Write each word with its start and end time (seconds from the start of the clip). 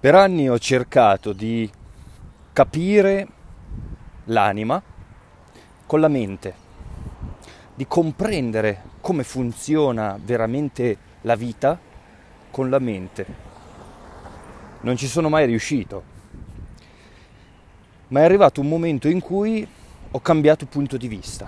Per 0.00 0.14
anni 0.14 0.48
ho 0.48 0.58
cercato 0.58 1.34
di 1.34 1.70
capire 2.54 3.28
l'anima 4.24 4.82
con 5.84 6.00
la 6.00 6.08
mente, 6.08 6.54
di 7.74 7.86
comprendere 7.86 8.82
come 9.02 9.24
funziona 9.24 10.18
veramente 10.18 10.96
la 11.20 11.34
vita 11.34 11.78
con 12.50 12.70
la 12.70 12.78
mente. 12.78 13.26
Non 14.80 14.96
ci 14.96 15.06
sono 15.06 15.28
mai 15.28 15.44
riuscito, 15.44 16.02
ma 18.08 18.20
è 18.20 18.24
arrivato 18.24 18.62
un 18.62 18.68
momento 18.68 19.06
in 19.06 19.20
cui 19.20 19.68
ho 20.12 20.20
cambiato 20.20 20.64
punto 20.64 20.96
di 20.96 21.08
vista. 21.08 21.46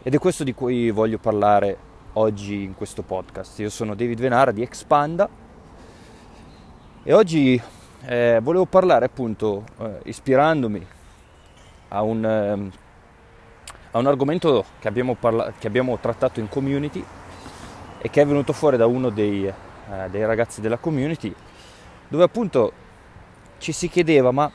Ed 0.00 0.14
è 0.14 0.18
questo 0.18 0.44
di 0.44 0.54
cui 0.54 0.92
voglio 0.92 1.18
parlare 1.18 1.76
oggi 2.12 2.62
in 2.62 2.76
questo 2.76 3.02
podcast. 3.02 3.58
Io 3.58 3.70
sono 3.70 3.96
David 3.96 4.20
Venara 4.20 4.52
di 4.52 4.62
Expanda 4.62 5.42
e 7.06 7.12
oggi 7.12 7.60
eh, 8.06 8.38
volevo 8.42 8.64
parlare 8.64 9.04
appunto 9.04 9.64
eh, 9.78 10.00
ispirandomi 10.04 10.86
a 11.88 12.00
un, 12.00 12.24
eh, 12.24 12.70
a 13.90 13.98
un 13.98 14.06
argomento 14.06 14.64
che 14.78 14.88
abbiamo, 14.88 15.14
parla- 15.14 15.52
che 15.58 15.66
abbiamo, 15.66 15.98
trattato 15.98 16.40
in 16.40 16.48
community 16.48 17.04
e 17.98 18.08
che 18.08 18.22
è 18.22 18.26
venuto 18.26 18.54
fuori 18.54 18.78
da 18.78 18.86
uno 18.86 19.10
dei, 19.10 19.44
eh, 19.44 19.54
dei 20.10 20.24
ragazzi 20.24 20.62
della 20.62 20.78
community 20.78 21.32
dove 22.08 22.24
appunto 22.24 22.72
ci 23.58 23.72
si 23.72 23.90
chiedeva 23.90 24.30
ma 24.30 24.50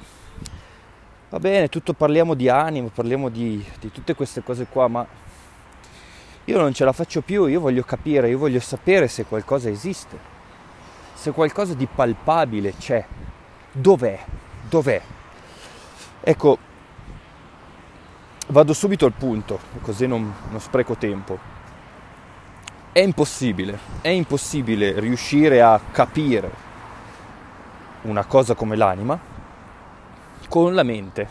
va 1.30 1.40
bene 1.40 1.70
tutto 1.70 1.94
parliamo 1.94 2.34
di 2.34 2.50
animo 2.50 2.88
parliamo 2.88 3.30
di, 3.30 3.64
di 3.80 3.92
tutte 3.92 4.16
queste 4.16 4.42
cose 4.42 4.66
qua 4.66 4.88
ma 4.88 5.06
io 6.46 6.60
non 6.60 6.74
ce 6.74 6.84
la 6.84 6.94
faccio 6.94 7.22
più 7.22 7.46
io 7.46 7.60
voglio 7.60 7.84
capire 7.84 8.28
io 8.28 8.40
voglio 8.40 8.60
sapere 8.60 9.08
se 9.08 9.26
qualcosa 9.26 9.70
esiste 9.70 10.39
se 11.14 11.32
qualcosa 11.32 11.74
di 11.74 11.86
palpabile 11.88 12.76
c'è, 12.76 13.06
dov'è? 13.72 14.20
Dov'è? 14.70 15.02
Ecco, 16.22 16.58
vado 18.48 18.74
subito 18.74 19.06
al 19.06 19.14
punto, 19.14 19.60
così 19.82 20.08
non, 20.08 20.34
non 20.50 20.60
spreco 20.60 20.96
tempo. 20.96 21.38
È 22.92 23.00
impossibile, 23.00 23.80
è 24.02 24.10
impossibile 24.10 25.00
riuscire 25.00 25.62
a 25.62 25.80
capire 25.92 26.68
una 28.02 28.26
cosa 28.26 28.56
come 28.56 28.76
l'anima 28.76 29.20
con 30.48 30.74
la 30.74 30.84
mente. 30.84 31.28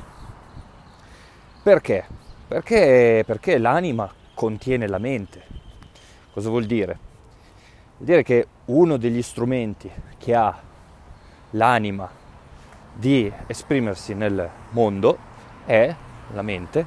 Perché? 1.63 2.07
Perché, 2.47 3.25
perché 3.27 3.59
l'anima 3.59 4.11
contiene 4.33 4.87
la 4.87 4.98
mente. 4.98 5.42
Cosa 6.33 6.48
vuol 6.48 6.65
dire? 6.65 6.98
Vuol 7.99 8.11
dire 8.11 8.23
che 8.23 8.47
uno 8.67 8.97
degli 8.97 9.23
strumenti 9.23 9.91
che 10.19 10.33
ha 10.33 10.57
l'anima 11.51 12.09
di 12.93 13.33
esprimersi 13.49 14.15
nel 14.15 14.49
mondo 14.71 15.19
è 15.65 15.93
la 16.33 16.43
mente, 16.43 16.87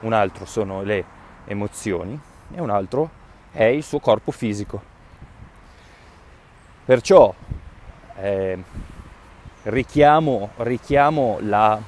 un 0.00 0.14
altro 0.14 0.46
sono 0.46 0.80
le 0.80 1.04
emozioni 1.44 2.18
e 2.54 2.58
un 2.58 2.70
altro 2.70 3.10
è 3.52 3.64
il 3.64 3.82
suo 3.82 3.98
corpo 4.00 4.30
fisico. 4.30 4.80
Perciò 6.86 7.34
eh, 8.16 8.62
richiamo, 9.64 10.52
richiamo 10.56 11.36
la 11.42 11.78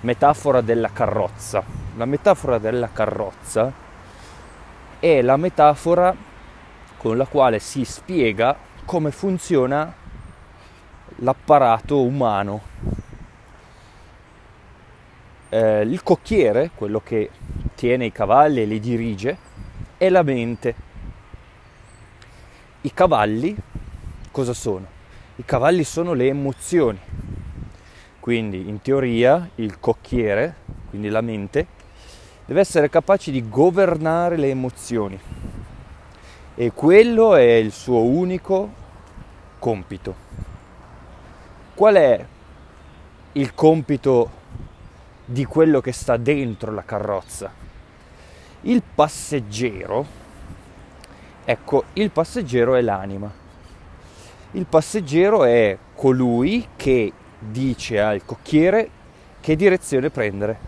metafora 0.00 0.60
della 0.60 0.90
carrozza. 0.92 1.62
La 1.96 2.06
metafora 2.06 2.58
della 2.58 2.88
carrozza 2.92 3.72
è 4.98 5.22
la 5.22 5.36
metafora 5.36 6.28
con 7.00 7.16
la 7.16 7.24
quale 7.24 7.60
si 7.60 7.82
spiega 7.86 8.54
come 8.84 9.10
funziona 9.10 9.90
l'apparato 11.16 12.02
umano. 12.02 12.60
Eh, 15.48 15.80
il 15.80 16.02
cocchiere, 16.02 16.72
quello 16.74 17.00
che 17.02 17.30
tiene 17.74 18.04
i 18.04 18.12
cavalli 18.12 18.60
e 18.60 18.64
li 18.66 18.78
dirige, 18.80 19.38
è 19.96 20.10
la 20.10 20.22
mente. 20.22 20.74
I 22.82 22.92
cavalli 22.92 23.56
cosa 24.30 24.52
sono? 24.52 24.86
I 25.36 25.44
cavalli 25.46 25.84
sono 25.84 26.12
le 26.12 26.26
emozioni. 26.26 26.98
Quindi 28.20 28.68
in 28.68 28.82
teoria 28.82 29.48
il 29.54 29.80
cocchiere, 29.80 30.54
quindi 30.90 31.08
la 31.08 31.22
mente, 31.22 31.66
deve 32.44 32.60
essere 32.60 32.90
capace 32.90 33.30
di 33.30 33.48
governare 33.48 34.36
le 34.36 34.50
emozioni 34.50 35.48
e 36.60 36.72
quello 36.72 37.36
è 37.36 37.52
il 37.52 37.72
suo 37.72 38.02
unico 38.02 38.70
compito. 39.58 40.14
Qual 41.72 41.94
è 41.94 42.22
il 43.32 43.54
compito 43.54 44.30
di 45.24 45.46
quello 45.46 45.80
che 45.80 45.92
sta 45.92 46.18
dentro 46.18 46.70
la 46.70 46.84
carrozza? 46.84 47.50
Il 48.60 48.82
passeggero, 48.94 50.04
ecco, 51.46 51.84
il 51.94 52.10
passeggero 52.10 52.74
è 52.74 52.82
l'anima. 52.82 53.32
Il 54.50 54.66
passeggero 54.66 55.44
è 55.44 55.78
colui 55.94 56.68
che 56.76 57.10
dice 57.38 58.02
al 58.02 58.22
cocchiere 58.26 58.90
che 59.40 59.56
direzione 59.56 60.10
prendere. 60.10 60.58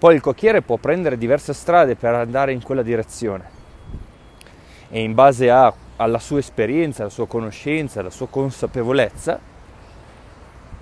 Poi 0.00 0.16
il 0.16 0.20
cocchiere 0.20 0.62
può 0.62 0.78
prendere 0.78 1.16
diverse 1.16 1.52
strade 1.52 1.94
per 1.94 2.12
andare 2.12 2.50
in 2.50 2.60
quella 2.60 2.82
direzione 2.82 3.55
e 4.88 5.02
in 5.02 5.14
base 5.14 5.50
a, 5.50 5.72
alla 5.96 6.18
sua 6.18 6.38
esperienza, 6.38 7.02
alla 7.02 7.10
sua 7.10 7.26
conoscenza, 7.26 8.00
alla 8.00 8.10
sua 8.10 8.28
consapevolezza, 8.28 9.38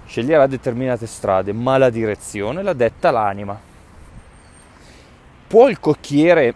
sceglierà 0.07 0.47
determinate 0.47 1.07
strade, 1.07 1.53
ma 1.53 1.79
la 1.79 1.91
direzione 1.91 2.63
la 2.63 2.73
detta 2.73 3.11
l'anima. 3.11 3.59
Può 5.47 5.69
il 5.69 5.81
cocchiere 5.81 6.55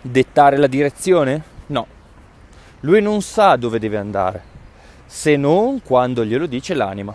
dettare 0.00 0.56
la 0.56 0.66
direzione? 0.66 1.42
No. 1.66 1.86
Lui 2.80 3.00
non 3.00 3.22
sa 3.22 3.56
dove 3.56 3.78
deve 3.78 3.98
andare, 3.98 4.42
se 5.06 5.36
non 5.36 5.82
quando 5.82 6.24
glielo 6.24 6.46
dice 6.46 6.74
l'anima. 6.74 7.14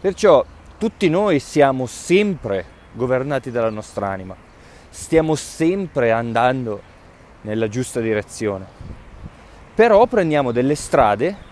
Perciò 0.00 0.44
tutti 0.78 1.08
noi 1.08 1.38
siamo 1.38 1.86
sempre 1.86 2.64
governati 2.92 3.50
dalla 3.50 3.70
nostra 3.70 4.08
anima, 4.08 4.34
stiamo 4.88 5.34
sempre 5.34 6.10
andando 6.10 6.94
nella 7.46 7.68
giusta 7.68 8.00
direzione. 8.00 8.66
Però 9.74 10.04
prendiamo 10.06 10.50
delle 10.50 10.74
strade 10.74 11.44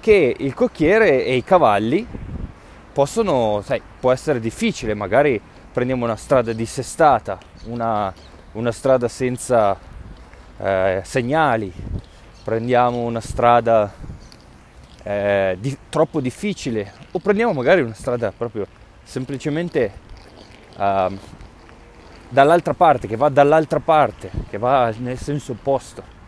che 0.00 0.34
il 0.38 0.54
cocchiere 0.54 1.24
e 1.24 1.36
i 1.36 1.44
cavalli 1.44 2.06
possono, 2.92 3.60
sai, 3.62 3.80
può 4.00 4.10
essere 4.10 4.40
difficile, 4.40 4.94
magari 4.94 5.40
prendiamo 5.72 6.04
una 6.04 6.16
strada 6.16 6.52
dissestata, 6.52 7.38
una, 7.64 8.12
una 8.52 8.72
strada 8.72 9.06
senza 9.08 9.78
eh, 10.58 11.02
segnali, 11.04 11.72
prendiamo 12.42 12.98
una 12.98 13.20
strada 13.20 13.92
eh, 15.02 15.56
di, 15.60 15.76
troppo 15.90 16.20
difficile. 16.20 16.92
O 17.12 17.18
prendiamo 17.18 17.52
magari 17.52 17.82
una 17.82 17.94
strada 17.94 18.32
proprio 18.32 18.66
semplicemente 19.02 19.92
uh, 20.76 21.18
dall'altra 22.32 22.72
parte, 22.72 23.06
che 23.06 23.16
va 23.16 23.28
dall'altra 23.28 23.78
parte, 23.78 24.30
che 24.48 24.56
va 24.56 24.90
nel 24.98 25.18
senso 25.18 25.52
opposto. 25.52 26.20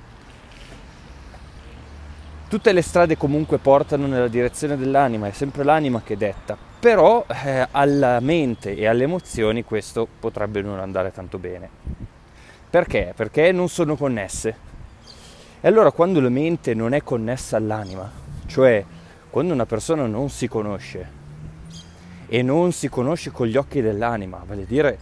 Tutte 2.47 2.73
le 2.73 2.83
strade 2.83 3.17
comunque 3.17 3.57
portano 3.57 4.07
nella 4.07 4.29
direzione 4.29 4.77
dell'anima, 4.77 5.29
è 5.29 5.33
sempre 5.33 5.65
l'anima 5.65 6.03
che 6.03 6.19
detta, 6.19 6.59
però 6.79 7.25
eh, 7.27 7.67
alla 7.71 8.21
mente 8.21 8.77
e 8.77 8.87
alle 8.87 9.05
emozioni 9.05 9.65
questo 9.65 10.07
potrebbe 10.21 10.61
non 10.61 10.79
andare 10.79 11.11
tanto 11.11 11.39
bene. 11.39 11.71
Perché? 12.69 13.15
Perché 13.17 13.51
non 13.51 13.71
sono 13.71 13.97
connesse. 13.97 14.73
E 15.63 15.67
allora 15.67 15.91
quando 15.91 16.21
la 16.21 16.29
mente 16.29 16.75
non 16.75 16.93
è 16.93 17.03
connessa 17.03 17.57
all'anima, 17.57 18.11
cioè 18.45 18.85
quando 19.31 19.55
una 19.55 19.65
persona 19.65 20.07
non 20.07 20.29
si 20.29 20.49
conosce 20.49 21.23
e 22.27 22.43
non 22.43 22.73
si 22.73 22.91
conosce 22.91 23.31
con 23.31 23.47
gli 23.47 23.57
occhi 23.57 23.81
dell'anima, 23.81 24.43
vale 24.47 24.67
dire 24.67 24.99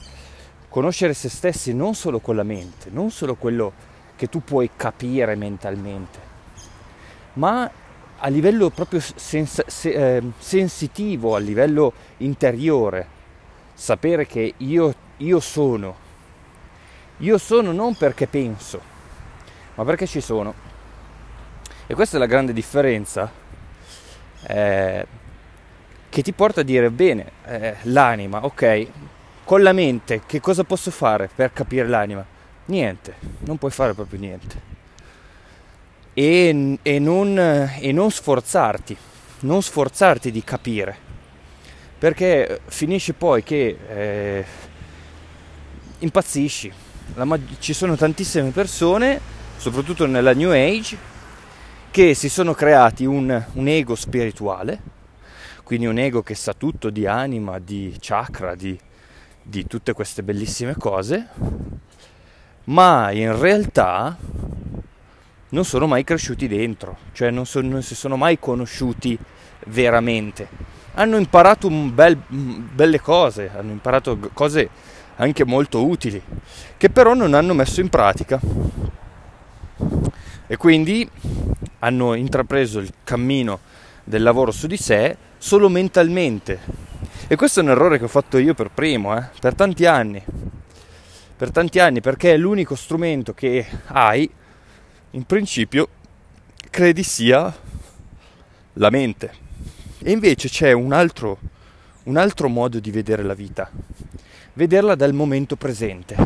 conoscere 0.73 1.13
se 1.13 1.29
stessi 1.29 1.75
non 1.75 1.95
solo 1.95 2.19
con 2.19 2.35
la 2.35 2.45
mente, 2.45 2.89
non 2.91 3.11
solo 3.11 3.35
quello 3.35 3.75
che 4.17 4.31
tu 4.31 4.43
puoi 4.43 4.71
capire 4.75 5.35
mentalmente, 5.35 6.19
ma 7.35 7.71
a 8.17 8.29
livello 8.29 8.71
proprio 8.71 8.99
sens- 8.99 9.67
se- 9.67 10.17
eh, 10.17 10.23
sensitivo, 10.39 11.35
a 11.35 11.41
livello 11.41 11.93
interiore, 12.19 13.07
sapere 13.75 14.27
che 14.27 14.55
io, 14.57 14.95
io 15.19 15.41
sono, 15.41 15.95
io 17.19 17.37
sono 17.37 17.73
non 17.73 17.95
perché 17.95 18.27
penso, 18.27 18.81
ma 19.75 19.85
perché 19.85 20.07
ci 20.07 20.23
sono. 20.23 20.55
E 21.87 21.95
questa 21.95 22.17
è 22.17 22.19
la 22.19 22.25
grande 22.25 22.55
differenza 22.55 23.31
eh, 24.47 25.07
che 26.09 26.23
ti 26.23 26.33
porta 26.33 26.63
a 26.63 26.65
dire, 26.65 26.91
bene, 26.91 27.31
eh, 27.45 27.77
l'anima, 27.83 28.43
ok, 28.43 28.89
con 29.53 29.63
la 29.63 29.75
mente 29.75 30.23
che 30.25 30.41
cosa 30.41 30.65
posso 30.65 30.91
fare 30.91 31.29
per 31.29 31.53
capire 31.53 31.87
l'anima? 31.87 32.25
Niente, 32.65 33.17
non 33.41 33.59
puoi 33.59 33.71
fare 33.71 33.93
proprio 33.93 34.19
niente. 34.19 34.59
e, 36.15 36.79
e, 36.81 36.99
non, 36.99 37.39
e 37.79 37.93
non 37.93 38.11
sforzarti, 38.11 38.97
non 39.41 39.61
sforzarti 39.61 40.31
di 40.31 40.43
capire, 40.43 40.97
perché 41.99 42.63
finisce 42.65 43.13
poi 43.13 43.43
che 43.43 43.77
eh, 43.91 44.45
impazzisci. 45.99 46.73
La, 47.17 47.39
ci 47.59 47.75
sono 47.75 47.95
tantissime 47.95 48.53
persone, 48.53 49.21
soprattutto 49.59 50.07
nella 50.07 50.33
New 50.33 50.51
Age, 50.51 50.97
che 51.91 52.15
si 52.15 52.31
sono 52.31 52.55
creati 52.55 53.05
un, 53.05 53.45
un 53.53 53.69
ego 53.69 53.97
spirituale, 53.97 54.81
quindi 55.63 55.85
un 55.85 55.99
ego 55.99 56.23
che 56.23 56.35
sa 56.35 56.55
tutto 56.55 56.89
di 56.89 57.07
anima, 57.07 57.59
di 57.59 57.95
chakra, 58.01 58.55
di, 58.55 58.79
di 59.43 59.67
tutte 59.67 59.93
queste 59.93 60.23
bellissime 60.23 60.77
cose, 60.77 61.29
ma 62.65 63.11
in 63.11 63.39
realtà 63.39 64.17
non 65.49 65.65
sono 65.65 65.87
mai 65.87 66.05
cresciuti 66.05 66.49
dentro, 66.49 66.97
cioè 67.12 67.31
non, 67.31 67.44
so, 67.44 67.61
non 67.61 67.83
si 67.83 67.94
sono 67.94 68.17
mai 68.17 68.39
conosciuti 68.39 69.19
veramente. 69.67 70.49
Hanno 70.94 71.17
imparato 71.17 71.69
bel, 71.69 72.17
belle 72.17 73.00
cose, 73.00 73.50
hanno 73.55 73.73
imparato 73.73 74.19
cose 74.33 74.69
anche 75.17 75.44
molto 75.44 75.87
utili, 75.87 76.23
che 76.77 76.91
però 76.91 77.15
non 77.15 77.35
hanno 77.35 77.55
messo 77.55 77.81
in 77.81 77.89
pratica. 77.89 78.41
E 80.47 80.56
quindi 80.56 81.09
hanno 81.81 82.15
intrapreso 82.15 82.79
il 82.79 82.93
cammino 83.05 83.59
del 84.05 84.23
lavoro 84.23 84.50
su 84.50 84.67
di 84.67 84.77
sé 84.77 85.17
solo 85.43 85.69
mentalmente. 85.69 86.61
E 87.27 87.35
questo 87.35 87.59
è 87.59 87.62
un 87.65 87.71
errore 87.71 87.99
che 87.99 88.05
ho 88.05 88.09
fatto 88.09 88.39
io 88.39 88.55
per 88.55 88.71
primo, 88.71 89.19
eh, 89.19 89.25
per 89.41 89.56
tanti 89.56 89.85
anni. 89.87 90.23
Per 91.37 91.50
tanti 91.50 91.81
anni, 91.81 92.00
perché 92.00 92.33
è 92.33 92.37
l'unico 92.37 92.77
strumento 92.77 93.35
che 93.35 93.67
hai, 93.87 94.31
in 95.11 95.25
principio, 95.25 95.89
credi 96.71 97.03
sia 97.03 97.53
la 98.75 98.91
mente. 98.91 99.33
E 99.99 100.12
invece 100.12 100.49
c'è 100.49 100.71
un 100.71 100.93
altro, 100.93 101.39
un 102.05 102.17
altro 102.17 102.49
modo 102.49 102.79
di 102.79 102.93
vedere 102.93 103.25
la 103.25 103.35
vita, 103.35 103.69
vederla 104.53 104.94
dal 104.94 105.12
momento 105.12 105.56
presente. 105.56 106.17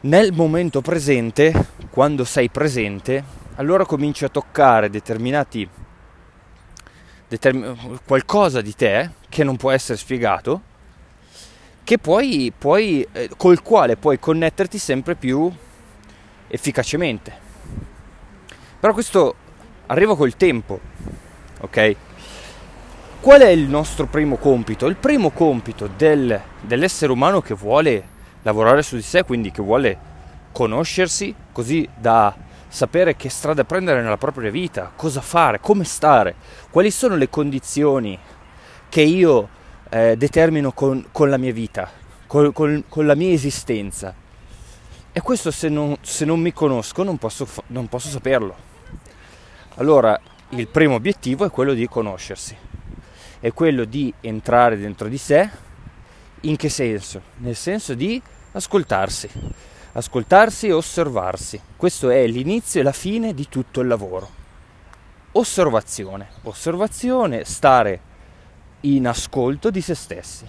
Nel 0.00 0.32
momento 0.32 0.80
presente, 0.80 1.68
quando 1.90 2.24
sei 2.24 2.48
presente, 2.50 3.22
allora 3.54 3.86
cominci 3.86 4.24
a 4.24 4.28
toccare 4.28 4.90
determinati 4.90 5.68
determin- 7.30 8.00
qualcosa 8.04 8.60
di 8.60 8.74
te 8.74 9.10
che 9.28 9.44
non 9.44 9.56
può 9.56 9.70
essere 9.70 9.96
spiegato 9.96 10.62
che 11.84 11.98
puoi, 11.98 12.52
puoi 12.56 13.06
eh, 13.12 13.30
col 13.36 13.62
quale 13.62 13.96
puoi 13.96 14.18
connetterti 14.18 14.78
sempre 14.78 15.14
più 15.14 15.50
efficacemente. 16.46 17.48
Però 18.78 18.92
questo 18.92 19.34
arriva 19.86 20.16
col 20.16 20.36
tempo 20.36 20.80
ok? 21.60 21.96
Qual 23.20 23.40
è 23.40 23.48
il 23.48 23.68
nostro 23.68 24.06
primo 24.06 24.36
compito? 24.36 24.86
Il 24.86 24.96
primo 24.96 25.30
compito 25.30 25.88
del, 25.94 26.40
dell'essere 26.60 27.12
umano 27.12 27.40
che 27.42 27.54
vuole 27.54 28.18
lavorare 28.42 28.82
su 28.82 28.96
di 28.96 29.02
sé 29.02 29.24
quindi 29.24 29.50
che 29.50 29.62
vuole 29.62 30.08
conoscersi 30.52 31.34
così 31.52 31.86
da 31.94 32.34
sapere 32.70 33.16
che 33.16 33.28
strada 33.28 33.64
prendere 33.64 34.00
nella 34.00 34.16
propria 34.16 34.50
vita, 34.50 34.92
cosa 34.94 35.20
fare, 35.20 35.60
come 35.60 35.84
stare, 35.84 36.36
quali 36.70 36.90
sono 36.92 37.16
le 37.16 37.28
condizioni 37.28 38.16
che 38.88 39.02
io 39.02 39.48
eh, 39.90 40.16
determino 40.16 40.70
con, 40.72 41.06
con, 41.10 41.28
la 41.28 41.36
mia 41.36 41.52
vita, 41.52 41.90
con, 42.28 42.52
con, 42.52 42.84
con, 42.88 43.06
la 43.06 43.16
mia 43.16 43.32
esistenza. 43.32 44.14
E 45.12 45.20
questo 45.20 45.50
se 45.50 45.68
non, 45.68 45.96
se 46.00 46.24
non 46.24 46.38
mi 46.40 46.52
conosco 46.52 47.02
non 47.02 47.18
posso, 47.18 47.46
non 47.68 47.88
posso 47.88 48.08
saperlo. 48.08 48.54
Allora 49.74 50.18
il 50.50 50.68
primo 50.68 50.94
obiettivo 50.94 51.44
è 51.44 51.50
quello 51.50 51.74
di 51.74 51.88
conoscersi, 51.88 52.56
è 53.40 53.52
quello 53.52 53.84
di 53.84 54.14
entrare 54.20 54.78
dentro 54.78 55.08
di 55.08 55.18
sé. 55.18 55.50
In 56.42 56.56
che 56.56 56.68
senso? 56.68 57.20
Nel 57.38 57.56
senso 57.56 57.94
di 57.94 58.22
ascoltarsi 58.52 59.28
ascoltarsi 59.92 60.68
e 60.68 60.72
osservarsi. 60.72 61.60
Questo 61.76 62.10
è 62.10 62.26
l'inizio 62.26 62.80
e 62.80 62.84
la 62.84 62.92
fine 62.92 63.34
di 63.34 63.48
tutto 63.48 63.80
il 63.80 63.88
lavoro. 63.88 64.38
Osservazione, 65.32 66.28
osservazione, 66.42 67.44
stare 67.44 68.00
in 68.82 69.06
ascolto 69.06 69.70
di 69.70 69.80
se 69.80 69.94
stessi 69.94 70.48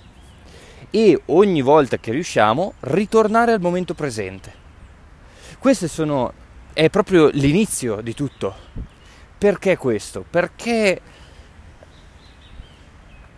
e 0.90 1.22
ogni 1.28 1.62
volta 1.62 1.98
che 1.98 2.12
riusciamo 2.12 2.74
ritornare 2.82 3.54
al 3.54 3.62
momento 3.62 3.94
presente. 3.94 4.60
Questo 5.58 5.88
sono, 5.88 6.34
è 6.74 6.90
proprio 6.90 7.30
l'inizio 7.30 8.02
di 8.02 8.14
tutto. 8.14 8.56
Perché 9.38 9.78
questo? 9.78 10.26
Perché 10.28 11.02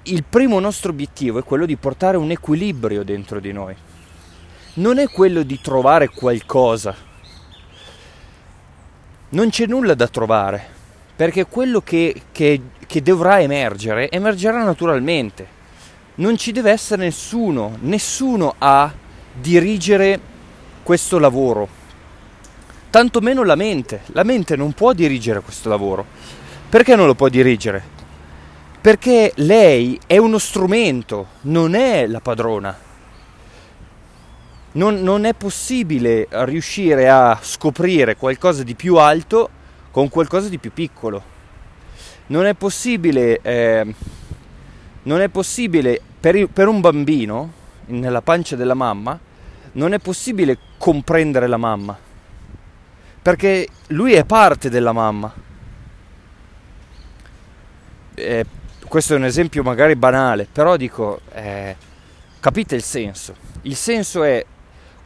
il 0.03 0.23
primo 0.23 0.59
nostro 0.59 0.91
obiettivo 0.91 1.39
è 1.39 1.43
quello 1.43 1.65
di 1.65 1.77
portare 1.77 2.17
un 2.17 2.31
equilibrio 2.31 3.03
dentro 3.03 3.39
di 3.39 3.51
noi 3.53 3.75
non 4.75 4.97
è 4.97 5.07
quello 5.09 5.43
di 5.43 5.59
trovare 5.61 6.09
qualcosa. 6.09 6.95
Non 9.29 9.49
c'è 9.49 9.67
nulla 9.67 9.93
da 9.93 10.07
trovare, 10.07 10.65
perché 11.15 11.45
quello 11.45 11.81
che, 11.81 12.23
che, 12.31 12.61
che 12.87 13.01
dovrà 13.01 13.39
emergere 13.39 14.09
emergerà 14.09 14.63
naturalmente. 14.63 15.61
Non 16.15 16.37
ci 16.37 16.51
deve 16.51 16.71
essere 16.71 17.03
nessuno, 17.03 17.77
nessuno 17.81 18.55
a 18.57 18.91
dirigere 19.33 20.19
questo 20.83 21.17
lavoro. 21.19 21.81
Tanto 22.89 23.19
meno 23.21 23.43
la 23.43 23.55
mente. 23.55 24.01
La 24.07 24.23
mente 24.23 24.55
non 24.55 24.73
può 24.73 24.93
dirigere 24.93 25.41
questo 25.41 25.69
lavoro. 25.69 26.05
Perché 26.69 26.95
non 26.95 27.07
lo 27.07 27.15
può 27.15 27.29
dirigere? 27.29 27.91
Perché 28.79 29.31
lei 29.37 29.99
è 30.05 30.17
uno 30.17 30.37
strumento, 30.37 31.27
non 31.41 31.73
è 31.73 32.05
la 32.05 32.19
padrona 32.19 32.91
non, 34.73 35.01
non 35.01 35.25
è 35.25 35.33
possibile 35.33 36.27
riuscire 36.29 37.09
a 37.09 37.37
scoprire 37.41 38.15
qualcosa 38.15 38.63
di 38.63 38.75
più 38.75 38.97
alto 38.97 39.49
con 39.91 40.09
qualcosa 40.09 40.49
di 40.49 40.57
più 40.57 40.71
piccolo. 40.71 41.31
Non 42.27 42.45
è 42.45 42.53
possibile, 42.53 43.39
eh, 43.41 43.93
non 45.03 45.21
è 45.21 45.27
possibile 45.27 45.99
per, 46.19 46.47
per, 46.47 46.67
un 46.67 46.79
bambino 46.79 47.51
nella 47.87 48.21
pancia 48.21 48.55
della 48.55 48.73
mamma, 48.73 49.19
non 49.73 49.93
è 49.93 49.99
possibile 49.99 50.57
comprendere 50.77 51.47
la 51.47 51.57
mamma, 51.57 51.97
perché 53.21 53.67
lui 53.87 54.13
è 54.13 54.23
parte 54.23 54.69
della 54.69 54.93
mamma. 54.93 55.31
Eh, 58.15 58.45
questo 58.87 59.13
è 59.13 59.17
un 59.17 59.25
esempio 59.25 59.63
magari 59.63 59.95
banale, 59.95 60.47
però 60.51 60.77
dico, 60.77 61.21
eh, 61.33 61.75
capite 62.39 62.75
il 62.75 62.83
senso. 62.83 63.35
Il 63.63 63.75
senso 63.75 64.23
è 64.23 64.43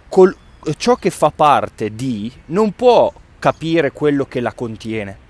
col, 0.09 0.35
ciò 0.77 0.95
che 0.95 1.09
fa 1.09 1.31
parte 1.31 1.95
di 1.95 2.31
non 2.47 2.71
può 2.73 3.13
capire 3.39 3.91
quello 3.91 4.25
che 4.25 4.39
la 4.39 4.53
contiene. 4.53 5.25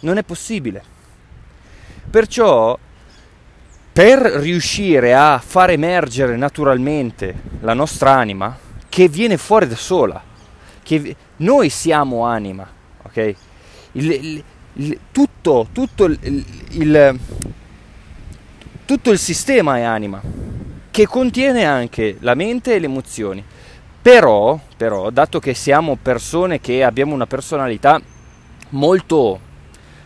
Non 0.00 0.18
è 0.18 0.22
possibile. 0.22 0.82
Perciò, 2.08 2.78
per 3.92 4.20
riuscire 4.20 5.14
a 5.14 5.40
far 5.44 5.70
emergere 5.70 6.36
naturalmente 6.36 7.34
la 7.60 7.74
nostra 7.74 8.12
anima, 8.12 8.56
che 8.88 9.08
viene 9.08 9.36
fuori 9.36 9.66
da 9.66 9.76
sola, 9.76 10.22
che 10.82 11.16
noi 11.36 11.68
siamo 11.68 12.24
anima, 12.24 12.66
ok? 13.02 13.34
Il, 13.92 14.10
il, 14.10 14.44
il, 14.74 14.98
tutto, 15.10 15.68
tutto 15.72 16.04
il, 16.04 17.18
tutto 18.84 19.10
il 19.10 19.18
sistema 19.18 19.78
è 19.78 19.82
anima, 19.82 20.20
che 20.90 21.06
contiene 21.06 21.64
anche 21.64 22.16
la 22.20 22.34
mente 22.34 22.74
e 22.74 22.78
le 22.78 22.86
emozioni. 22.86 23.44
Però, 24.06 24.56
però, 24.76 25.10
dato 25.10 25.40
che 25.40 25.52
siamo 25.52 25.98
persone 26.00 26.60
che 26.60 26.84
abbiamo 26.84 27.12
una 27.12 27.26
personalità 27.26 28.00
molto, 28.68 29.40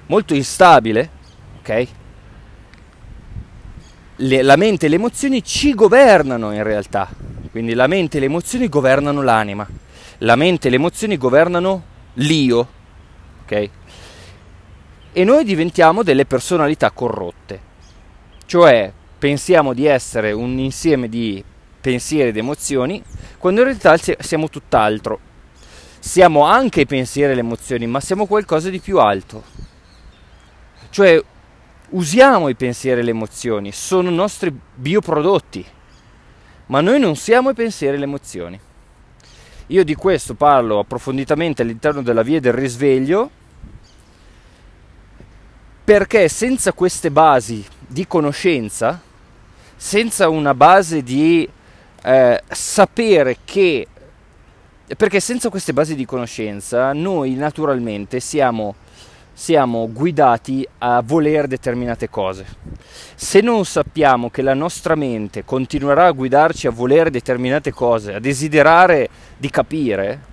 molto 0.07 0.33
instabile, 0.33 1.11
ok? 1.59 1.87
Le, 4.17 4.41
la 4.41 4.57
mente 4.57 4.87
e 4.87 4.89
le 4.89 4.95
emozioni 4.95 5.45
ci 5.45 5.75
governano 5.75 6.51
in 6.53 6.63
realtà. 6.63 7.11
Quindi 7.51 7.75
la 7.75 7.87
mente 7.89 8.17
e 8.17 8.21
le 8.21 8.27
emozioni 8.27 8.71
governano 8.71 9.21
l'anima. 9.21 9.69
La 10.21 10.35
mente 10.35 10.69
e 10.69 10.71
le 10.71 10.77
emozioni 10.77 11.19
governano 11.19 11.83
l'io, 12.15 12.69
ok? 13.43 13.69
E 15.13 15.25
noi 15.25 15.45
diventiamo 15.45 16.03
delle 16.03 16.25
personalità 16.25 16.91
corrotte. 16.91 17.61
Cioè 18.47 18.91
pensiamo 19.19 19.75
di 19.75 19.85
essere 19.85 20.33
un 20.33 20.59
insieme 20.59 21.07
di 21.11 21.45
pensieri 21.83 22.31
ed 22.31 22.39
emozioni, 22.39 23.03
quando 23.41 23.63
in 23.63 23.69
realtà 23.69 23.97
siamo 24.19 24.51
tutt'altro. 24.51 25.19
Siamo 25.99 26.45
anche 26.45 26.83
i 26.83 26.87
pensieri 26.87 27.33
e 27.33 27.35
le 27.35 27.41
emozioni, 27.41 27.87
ma 27.87 27.99
siamo 27.99 28.27
qualcosa 28.27 28.69
di 28.69 28.81
più 28.81 28.99
alto. 28.99 29.43
Cioè, 30.91 31.25
usiamo 31.91 32.49
i 32.49 32.55
pensieri 32.55 33.01
e 33.01 33.03
le 33.03 33.11
emozioni, 33.11 33.73
sono 33.73 34.11
nostri 34.11 34.53
bioprodotti, 34.75 35.65
ma 36.67 36.83
noi 36.83 37.01
non 37.01 37.17
siamo 37.17 37.49
i 37.49 37.55
pensieri 37.55 37.97
e 37.97 37.99
le 37.99 38.05
emozioni. 38.05 38.61
Io 39.69 39.85
di 39.85 39.95
questo 39.95 40.35
parlo 40.35 40.79
approfonditamente 40.79 41.63
all'interno 41.63 42.03
della 42.03 42.23
via 42.23 42.41
del 42.41 42.53
risveglio 42.53 43.31
perché 45.83 46.29
senza 46.29 46.75
queste 46.75 47.11
basi 47.11 47.65
di 47.87 48.07
conoscenza, 48.07 49.01
senza 49.77 50.29
una 50.29 50.53
base 50.53 51.03
di 51.03 51.49
eh, 52.03 52.43
sapere 52.49 53.39
che 53.45 53.87
perché 54.97 55.21
senza 55.21 55.51
queste 55.51 55.73
basi 55.73 55.95
di 55.95 56.05
conoscenza 56.05 56.93
noi 56.93 57.35
naturalmente 57.35 58.19
siamo, 58.19 58.75
siamo 59.33 59.89
guidati 59.93 60.67
a 60.79 61.01
voler 61.01 61.47
determinate 61.47 62.09
cose. 62.09 62.45
Se 63.15 63.41
non 63.41 63.65
sappiamo 63.65 64.31
che 64.31 64.43
la 64.43 64.55
nostra 64.55 64.97
mente 64.97 65.45
continuerà 65.45 66.07
a 66.07 66.13
guidarci 66.13 66.67
a 66.67 66.71
volere 66.71 67.11
determinate 67.11 67.73
cose, 67.73 68.15
a 68.15 68.19
desiderare 68.19 69.09
di 69.37 69.49
capire, 69.49 70.29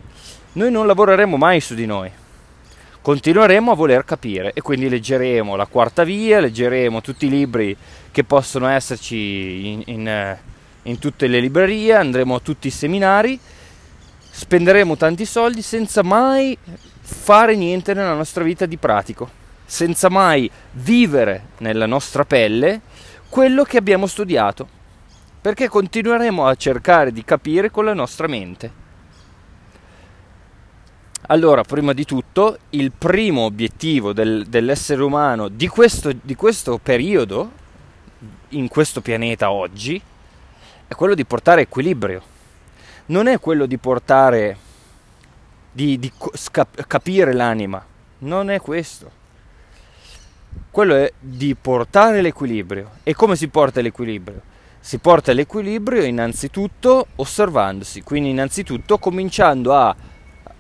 noi 0.54 0.72
non 0.72 0.88
lavoreremo 0.88 1.38
mai 1.38 1.60
su 1.60 1.76
di 1.76 1.86
noi. 1.86 2.10
Continueremo 3.00 3.72
a 3.72 3.76
voler 3.76 4.04
capire 4.04 4.52
e 4.54 4.62
quindi 4.62 4.90
leggeremo 4.90 5.56
la 5.56 5.68
quarta 5.68 6.04
via, 6.04 6.40
leggeremo 6.40 7.00
tutti 7.00 7.28
i 7.28 7.30
libri 7.30 7.78
che 8.12 8.24
possono 8.24 8.68
esserci 8.68 9.68
in, 9.68 9.84
in, 9.86 10.38
in 10.88 11.00
tutte 11.00 11.28
le 11.28 11.40
librerie, 11.40 11.96
andremo 11.96 12.36
a 12.36 12.40
tutti 12.40 12.68
i 12.68 12.72
seminari 12.72 13.40
spenderemo 14.38 14.96
tanti 14.96 15.26
soldi 15.26 15.64
senza 15.64 16.04
mai 16.04 16.56
fare 16.62 17.56
niente 17.56 17.96
nella 17.96 18.14
nostra 18.14 18.44
vita 18.44 18.68
di 18.68 18.78
pratico, 18.78 19.28
senza 19.66 20.10
mai 20.10 20.50
vivere 20.74 21.48
nella 21.58 21.88
nostra 21.88 22.24
pelle 22.24 22.82
quello 23.30 23.64
che 23.64 23.78
abbiamo 23.78 24.06
studiato, 24.06 24.68
perché 25.42 25.68
continueremo 25.68 26.46
a 26.46 26.54
cercare 26.54 27.12
di 27.12 27.24
capire 27.24 27.72
con 27.72 27.86
la 27.86 27.96
nostra 27.96 28.28
mente. 28.28 28.86
Allora, 31.30 31.64
prima 31.64 31.94
di 31.94 32.06
tutto, 32.06 32.60
il 32.70 32.92
primo 32.92 33.42
obiettivo 33.42 34.14
del, 34.14 34.46
dell'essere 34.46 35.02
umano 35.02 35.48
di 35.48 35.68
questo, 35.68 36.12
di 36.14 36.36
questo 36.36 36.78
periodo, 36.78 37.52
in 38.50 38.68
questo 38.68 39.02
pianeta 39.02 39.50
oggi, 39.50 40.00
è 40.88 40.96
quello 40.96 41.14
di 41.14 41.26
portare 41.26 41.62
equilibrio 41.62 42.36
non 43.08 43.28
è 43.28 43.40
quello 43.40 43.66
di 43.66 43.78
portare, 43.78 44.58
di, 45.72 45.98
di 45.98 46.12
capire 46.88 47.34
l'anima, 47.34 47.84
non 48.20 48.50
è 48.50 48.60
questo. 48.60 49.12
Quello 50.70 50.96
è 50.96 51.12
di 51.18 51.56
portare 51.56 52.22
l'equilibrio. 52.22 52.92
E 53.04 53.14
come 53.14 53.36
si 53.36 53.48
porta 53.48 53.82
l'equilibrio? 53.82 54.42
Si 54.80 54.98
porta 54.98 55.32
l'equilibrio 55.32 56.04
innanzitutto 56.04 57.08
osservandosi, 57.16 58.02
quindi 58.04 58.30
innanzitutto 58.30 58.98
cominciando 58.98 59.74
a 59.74 59.96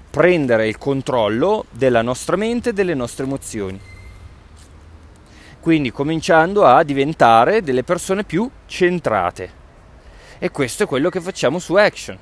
prendere 0.09 0.67
il 0.67 0.77
controllo 0.77 1.65
della 1.71 2.01
nostra 2.01 2.35
mente 2.35 2.69
e 2.69 2.73
delle 2.73 2.93
nostre 2.93 3.25
emozioni. 3.25 3.79
Quindi 5.59 5.91
cominciando 5.91 6.65
a 6.65 6.81
diventare 6.83 7.61
delle 7.61 7.83
persone 7.83 8.23
più 8.23 8.49
centrate. 8.65 9.65
E 10.39 10.51
questo 10.51 10.83
è 10.83 10.85
quello 10.85 11.09
che 11.09 11.19
facciamo 11.19 11.57
su 11.57 11.73
Action. 11.73 12.17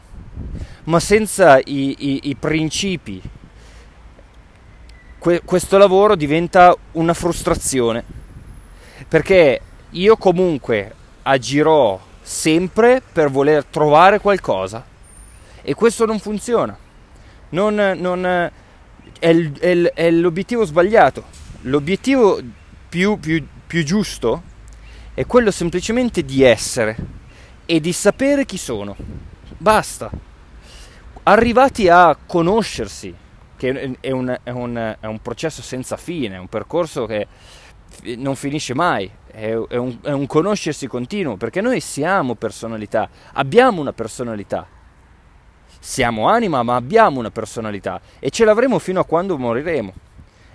Ma 0.86 1.00
senza 1.00 1.58
i, 1.58 1.96
i, 1.98 2.20
i 2.24 2.36
principi 2.36 3.22
que- 5.20 5.42
questo 5.44 5.78
lavoro 5.78 6.16
diventa 6.16 6.76
una 6.94 7.14
frustrazione. 7.14 8.04
Perché 9.08 9.62
io 9.92 10.16
comunque 10.16 10.94
agirò 11.24 12.00
sempre 12.22 13.02
per 13.02 13.30
voler 13.30 13.66
trovare 13.66 14.20
qualcosa. 14.20 14.84
E 15.62 15.74
questo 15.74 16.06
non 16.06 16.20
funziona. 16.20 16.78
Non, 17.50 17.76
non, 17.98 18.26
è, 18.26 18.52
è, 19.20 19.92
è, 19.94 20.12
l'obiettivo 20.12 20.64
sbagliato. 20.64 21.24
L'obiettivo 21.62 22.40
più, 22.88 23.20
più, 23.20 23.46
più 23.68 23.84
giusto 23.84 24.42
è 25.14 25.26
quello 25.26 25.52
semplicemente 25.52 26.24
di 26.24 26.44
essere 26.44 27.15
e 27.66 27.80
di 27.80 27.94
sapere 27.94 28.46
chi 28.46 28.58
sono. 28.58 28.96
Basta. 29.58 30.10
Arrivati 31.24 31.90
a 31.90 32.16
conoscersi, 32.26 33.14
che 33.58 33.98
è 34.00 34.12
un, 34.12 34.38
è, 34.44 34.50
un, 34.52 34.96
è 35.00 35.06
un, 35.06 35.22
processo 35.22 35.62
senza 35.62 35.98
fine, 35.98 36.36
è 36.36 36.40
un 36.40 36.48
percorso 36.48 37.06
che 37.06 37.28
non 38.18 38.36
finisce 38.36 38.76
mai, 38.76 39.10
è, 39.32 39.54
un, 39.54 39.98
è 40.02 40.12
un 40.12 40.28
conoscersi 40.28 40.86
continuo, 40.88 41.36
perché 41.36 41.62
noi 41.62 41.80
siamo 41.80 42.36
personalità, 42.36 43.10
abbiamo 43.34 43.82
una 43.82 43.94
personalità, 43.94 44.68
siamo 45.80 46.28
anima 46.28 46.64
ma 46.64 46.76
abbiamo 46.76 47.20
una 47.20 47.30
personalità 47.30 48.02
e 48.20 48.30
ce 48.30 48.44
l'avremo 48.46 48.80
fino 48.80 49.00
a 49.00 49.06
quando 49.06 49.38
moriremo. 49.38 49.94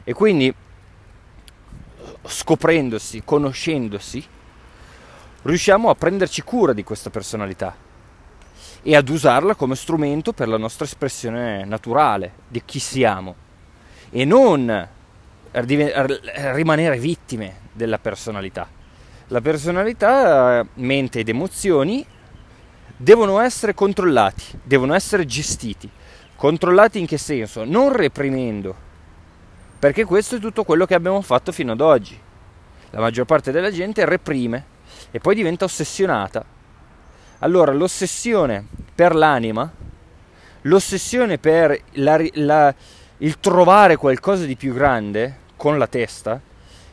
E 0.04 0.12
quindi 0.12 0.52
scoprendosi, 2.24 3.22
conoscendosi, 3.24 4.24
riusciamo 5.42 5.90
a 5.90 5.94
prenderci 5.94 6.42
cura 6.42 6.72
di 6.72 6.84
questa 6.84 7.10
personalità 7.10 7.74
e 8.82 8.96
ad 8.96 9.08
usarla 9.08 9.54
come 9.54 9.74
strumento 9.74 10.32
per 10.32 10.48
la 10.48 10.56
nostra 10.56 10.84
espressione 10.84 11.64
naturale 11.64 12.32
di 12.48 12.62
chi 12.64 12.78
siamo 12.78 13.34
e 14.10 14.24
non 14.24 14.88
rimanere 15.52 16.98
vittime 16.98 17.58
della 17.72 17.98
personalità. 17.98 18.68
La 19.28 19.40
personalità, 19.40 20.66
mente 20.74 21.20
ed 21.20 21.28
emozioni 21.28 22.04
devono 22.96 23.38
essere 23.38 23.74
controllati, 23.74 24.58
devono 24.62 24.94
essere 24.94 25.24
gestiti. 25.24 25.88
Controllati 26.34 26.98
in 26.98 27.06
che 27.06 27.18
senso? 27.18 27.64
Non 27.64 27.92
reprimendo, 27.92 28.74
perché 29.78 30.04
questo 30.04 30.36
è 30.36 30.40
tutto 30.40 30.64
quello 30.64 30.86
che 30.86 30.94
abbiamo 30.94 31.20
fatto 31.20 31.52
fino 31.52 31.72
ad 31.72 31.80
oggi. 31.80 32.18
La 32.90 33.00
maggior 33.00 33.24
parte 33.24 33.52
della 33.52 33.70
gente 33.70 34.04
reprime 34.04 34.64
e 35.10 35.18
poi 35.18 35.34
diventa 35.34 35.64
ossessionata 35.64 36.58
allora, 37.42 37.72
l'ossessione 37.72 38.66
per 38.94 39.14
l'anima, 39.14 39.70
l'ossessione 40.62 41.38
per 41.38 41.80
la, 41.92 42.22
la, 42.34 42.74
il 43.18 43.40
trovare 43.40 43.96
qualcosa 43.96 44.44
di 44.44 44.56
più 44.56 44.74
grande 44.74 45.38
con 45.56 45.78
la 45.78 45.86
testa, 45.86 46.38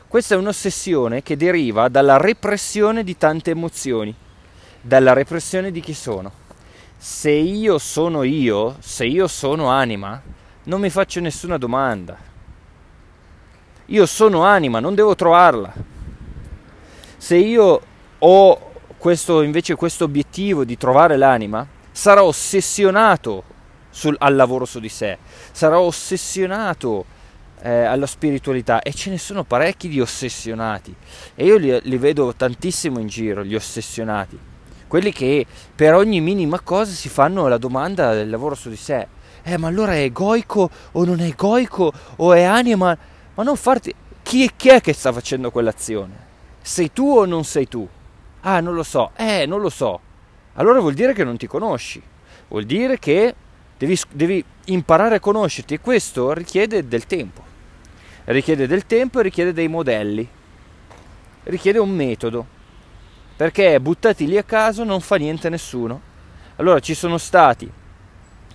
questa 0.08 0.36
è 0.36 0.38
un'ossessione 0.38 1.22
che 1.22 1.36
deriva 1.36 1.90
dalla 1.90 2.16
repressione 2.16 3.04
di 3.04 3.18
tante 3.18 3.52
emozioni, 3.52 4.16
dalla 4.80 5.12
repressione 5.12 5.70
di 5.70 5.82
chi 5.82 5.94
sono. 5.94 6.32
Se 6.96 7.30
io 7.30 7.78
sono 7.78 8.24
io, 8.24 8.78
se 8.80 9.06
io 9.06 9.28
sono 9.28 9.68
anima, 9.68 10.22
non 10.64 10.80
mi 10.80 10.90
faccio 10.90 11.20
nessuna 11.20 11.58
domanda. 11.58 12.18
Io 13.88 14.06
sono 14.06 14.44
anima, 14.44 14.80
non 14.80 14.96
devo 14.96 15.14
trovarla. 15.14 15.74
Se 17.18 17.36
io 17.36 17.82
ho 18.20 18.72
questo, 18.98 19.42
invece 19.42 19.76
questo 19.76 20.06
obiettivo 20.06 20.64
di 20.64 20.78
trovare 20.78 21.18
l'anima, 21.18 21.66
sarà 21.92 22.24
ossessionato 22.24 23.44
sul, 23.90 24.16
al 24.20 24.36
lavoro 24.36 24.66
su 24.66 24.80
di 24.80 24.90
sé, 24.90 25.18
sarà 25.52 25.80
ossessionato 25.80 27.06
eh, 27.62 27.84
alla 27.84 28.06
spiritualità 28.06 28.82
e 28.82 28.94
ce 28.94 29.10
ne 29.10 29.18
sono 29.18 29.44
parecchi 29.44 29.88
di 29.88 30.00
ossessionati 30.00 30.96
e 31.34 31.46
io 31.46 31.58
li, 31.58 31.80
li 31.84 31.98
vedo 31.98 32.34
tantissimo 32.36 33.00
in 33.00 33.08
giro, 33.08 33.44
gli 33.44 33.56
ossessionati, 33.56 34.38
quelli 34.88 35.12
che 35.12 35.46
per 35.76 35.94
ogni 35.96 36.22
minima 36.22 36.60
cosa 36.60 36.92
si 36.92 37.10
fanno 37.10 37.48
la 37.48 37.58
domanda 37.58 38.14
del 38.14 38.30
lavoro 38.30 38.56
su 38.56 38.70
di 38.70 38.76
sé. 38.76 39.08
Eh, 39.44 39.58
ma 39.58 39.68
allora 39.68 39.94
è 39.94 40.02
egoico 40.02 40.70
o 40.92 41.06
non 41.06 41.20
è 41.20 41.28
egoico 41.28 41.92
o 42.18 42.34
è 42.34 42.44
anima? 42.44 42.98
Ma 43.34 43.44
non 43.44 43.56
farti... 43.56 43.94
Chi, 44.22 44.52
chi 44.58 44.70
è 44.70 44.82
che 44.82 44.92
sta 44.92 45.14
facendo 45.14 45.52
quell'azione? 45.52 46.26
Sei 46.62 46.92
tu 46.92 47.18
o 47.18 47.26
non 47.26 47.46
sei 47.46 47.68
tu? 47.68 47.88
Ah, 48.42 48.60
non 48.60 48.74
lo 48.74 48.84
so. 48.84 49.12
Eh, 49.16 49.46
non 49.46 49.62
lo 49.62 49.70
so. 49.70 50.00
Allora 50.54 50.80
vuol 50.80 50.94
dire 50.94 51.14
che 51.14 51.24
non 51.24 51.38
ti 51.38 51.48
conosci. 51.48 52.02
Vuol 52.48 52.64
dire 52.64 52.98
che 53.00 53.36
devi, 53.78 54.00
devi 54.12 54.44
imparare 54.66 55.16
a 55.16 55.20
conoscerti 55.20 55.76
e 55.76 55.80
questo 55.80 56.34
richiede 56.34 56.88
del 56.88 57.06
tempo. 57.06 57.44
Richiede 58.26 58.68
del 58.68 58.86
tempo 58.86 59.20
e 59.20 59.24
richiede 59.24 59.54
dei 59.54 59.68
modelli. 59.68 60.28
Richiede 61.44 61.80
un 61.80 61.92
metodo. 61.92 62.46
Perché 63.36 63.80
buttati 63.80 64.26
lì 64.26 64.38
a 64.38 64.44
caso 64.44 64.84
non 64.84 65.00
fa 65.00 65.16
niente 65.18 65.50
nessuno. 65.50 66.02
Allora 66.56 66.80
ci 66.80 66.96
sono 66.96 67.18
stati 67.18 67.72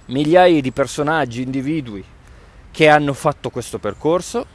migliaia 0.06 0.60
di 0.60 0.72
personaggi, 0.72 1.42
individui 1.42 2.04
che 2.70 2.88
hanno 2.88 3.12
fatto 3.12 3.50
questo 3.50 3.78
percorso 3.78 4.46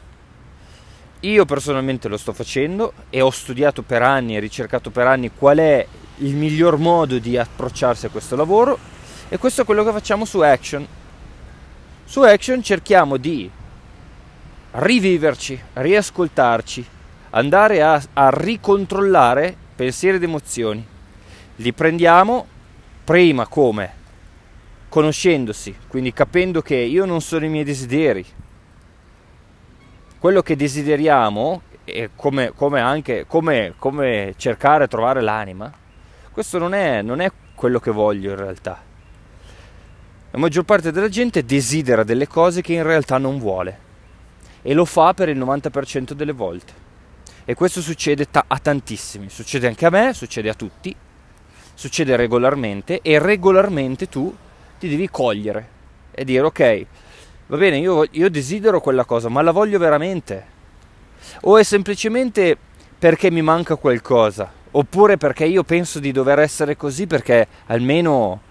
io 1.21 1.45
personalmente 1.45 2.07
lo 2.07 2.17
sto 2.17 2.31
facendo 2.31 2.93
e 3.09 3.21
ho 3.21 3.31
studiato 3.31 3.81
per 3.81 4.03
anni 4.03 4.35
e 4.35 4.39
ricercato 4.39 4.91
per 4.91 5.07
anni 5.07 5.31
qual 5.35 5.57
è 5.57 5.85
il 6.17 6.35
miglior 6.35 6.77
modo 6.77 7.17
di 7.17 7.37
approcciarsi 7.37 8.05
a 8.05 8.09
questo 8.09 8.35
lavoro 8.35 8.77
e 9.29 9.37
questo 9.37 9.61
è 9.61 9.65
quello 9.65 9.83
che 9.83 9.91
facciamo 9.91 10.25
su 10.25 10.39
Action. 10.39 10.87
Su 12.05 12.21
Action 12.21 12.61
cerchiamo 12.61 13.17
di 13.17 13.49
riviverci, 14.71 15.59
riascoltarci, 15.73 16.85
andare 17.31 17.81
a, 17.81 18.01
a 18.13 18.29
ricontrollare 18.29 19.55
pensieri 19.75 20.17
ed 20.17 20.23
emozioni. 20.23 20.85
Li 21.57 21.73
prendiamo 21.73 22.45
prima 23.03 23.47
come 23.47 23.93
conoscendosi, 24.87 25.75
quindi 25.87 26.13
capendo 26.13 26.61
che 26.61 26.75
io 26.75 27.05
non 27.05 27.21
sono 27.21 27.45
i 27.45 27.49
miei 27.49 27.63
desideri. 27.63 28.25
Quello 30.27 30.41
che 30.41 30.57
desideriamo, 30.57 31.61
e 31.85 32.09
come, 32.13 32.51
come 32.53 32.81
anche 32.81 33.25
come, 33.25 33.75
come 33.79 34.33
cercare 34.35 34.83
e 34.83 34.87
trovare 34.89 35.21
l'anima, 35.21 35.71
questo 36.33 36.57
non 36.57 36.73
è, 36.73 37.01
non 37.01 37.21
è 37.21 37.31
quello 37.55 37.79
che 37.79 37.91
voglio 37.91 38.31
in 38.31 38.35
realtà. 38.35 38.83
La 40.31 40.37
maggior 40.37 40.65
parte 40.65 40.91
della 40.91 41.07
gente 41.07 41.45
desidera 41.45 42.03
delle 42.03 42.27
cose 42.27 42.59
che 42.59 42.73
in 42.73 42.83
realtà 42.83 43.17
non 43.17 43.39
vuole 43.39 43.79
e 44.63 44.73
lo 44.73 44.83
fa 44.83 45.13
per 45.13 45.29
il 45.29 45.39
90% 45.39 46.11
delle 46.11 46.33
volte. 46.33 46.73
E 47.45 47.53
questo 47.53 47.79
succede 47.79 48.29
ta- 48.29 48.43
a 48.49 48.59
tantissimi, 48.59 49.29
succede 49.29 49.67
anche 49.67 49.85
a 49.85 49.89
me, 49.89 50.13
succede 50.13 50.49
a 50.49 50.55
tutti, 50.55 50.93
succede 51.73 52.17
regolarmente 52.17 52.99
e 53.01 53.17
regolarmente 53.17 54.09
tu 54.09 54.35
ti 54.77 54.89
devi 54.89 55.07
cogliere 55.09 55.69
e 56.11 56.25
dire 56.25 56.41
ok, 56.43 56.85
va 57.47 57.57
bene, 57.57 57.77
io, 57.79 58.05
io 58.11 58.29
desidero 58.29 58.79
quella 58.81 59.05
cosa, 59.05 59.29
ma 59.29 59.41
la 59.41 59.51
voglio 59.51 59.79
veramente? 59.79 60.55
O 61.41 61.57
è 61.57 61.63
semplicemente 61.63 62.57
perché 62.97 63.31
mi 63.31 63.41
manca 63.41 63.75
qualcosa? 63.75 64.51
Oppure 64.71 65.17
perché 65.17 65.45
io 65.45 65.63
penso 65.63 65.99
di 65.99 66.11
dover 66.11 66.39
essere 66.39 66.75
così 66.75 67.07
perché 67.07 67.47
almeno 67.67 68.41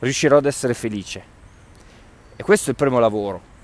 riuscirò 0.00 0.38
ad 0.38 0.46
essere 0.46 0.74
felice? 0.74 1.22
E 2.34 2.42
questo 2.42 2.66
è 2.66 2.70
il 2.70 2.76
primo 2.76 2.98
lavoro. 2.98 3.54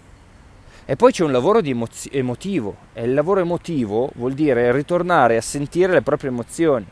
E 0.85 0.97
poi 0.97 1.13
c'è 1.13 1.25
un 1.25 1.33
lavoro 1.33 1.61
di 1.61 1.71
emozi- 1.71 2.11
emotivo, 2.13 2.77
e 2.93 3.05
il 3.05 3.15
lavoro 3.15 3.41
emotivo 3.41 4.11
vuol 4.17 4.33
dire 4.33 4.73
ritornare 4.73 5.37
a 5.37 5.41
sentire 5.41 5.93
le 5.93 6.03
proprie 6.03 6.31
emozioni. 6.31 6.85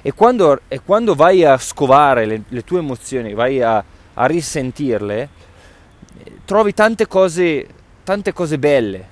E 0.00 0.12
quando, 0.12 0.60
e 0.68 0.80
quando 0.80 1.14
vai 1.14 1.44
a 1.44 1.58
scovare 1.58 2.24
le, 2.24 2.42
le 2.48 2.64
tue 2.64 2.78
emozioni, 2.78 3.34
vai 3.34 3.60
a, 3.60 3.84
a 4.14 4.26
risentirle, 4.26 5.28
trovi 6.44 6.72
tante 6.72 7.06
cose, 7.06 7.66
tante 8.04 8.32
cose 8.32 8.58
belle, 8.58 9.06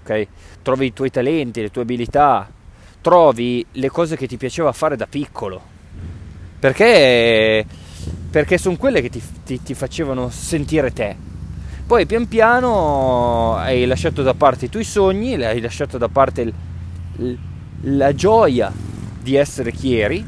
ok? 0.00 0.26
Trovi 0.62 0.86
i 0.86 0.92
tuoi 0.92 1.10
talenti, 1.10 1.60
le 1.60 1.70
tue 1.70 1.82
abilità, 1.82 2.48
trovi 3.00 3.66
le 3.72 3.90
cose 3.90 4.16
che 4.16 4.26
ti 4.26 4.36
piaceva 4.36 4.72
fare 4.72 4.96
da 4.96 5.06
piccolo, 5.06 5.60
perché, 6.58 7.66
perché 8.30 8.58
sono 8.58 8.76
quelle 8.76 9.00
che 9.00 9.10
ti, 9.10 9.22
ti, 9.44 9.62
ti 9.62 9.74
facevano 9.74 10.30
sentire 10.30 10.92
te. 10.92 11.16
Poi 11.84 12.06
pian 12.06 12.28
piano 12.28 13.56
hai 13.56 13.84
lasciato 13.84 14.22
da 14.22 14.34
parte 14.34 14.66
i 14.66 14.70
tuoi 14.70 14.84
sogni, 14.84 15.34
hai 15.34 15.60
lasciato 15.60 15.98
da 15.98 16.08
parte 16.08 16.52
il, 17.16 17.38
la 17.82 18.14
gioia 18.14 18.72
di 19.20 19.34
essere 19.34 19.72
chieri 19.72 20.24